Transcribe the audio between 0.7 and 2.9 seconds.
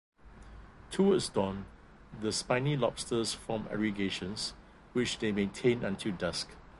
Towards dawn, the spiny